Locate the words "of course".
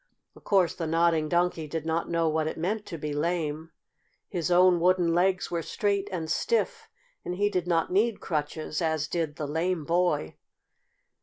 0.35-0.73